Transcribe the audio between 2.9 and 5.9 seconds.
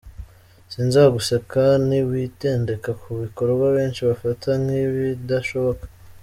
ku bikorwa benshi bafata nk’ ibidashoboka.